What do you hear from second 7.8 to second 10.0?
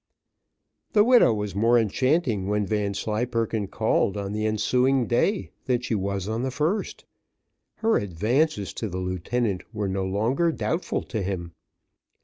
advances to the lieutenant were